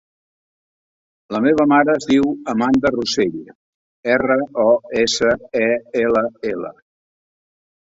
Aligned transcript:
La 1.35 1.41
meva 1.47 1.65
mare 1.73 1.93
es 2.01 2.07
diu 2.11 2.31
Amanda 2.55 2.93
Rosell: 2.97 3.37
erra, 4.15 4.39
o, 4.65 4.67
essa, 5.05 5.31
e, 5.63 5.71
ela, 6.07 6.27
ela. 6.57 6.75